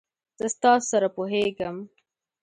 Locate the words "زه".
0.39-0.45